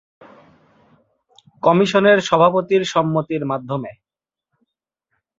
[1.63, 3.91] কমিশনের সভাপতির সম্মতির মাধ্যমে।